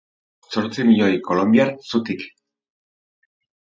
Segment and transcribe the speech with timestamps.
[0.55, 2.29] Zortzi milioi kolonbiar zutik.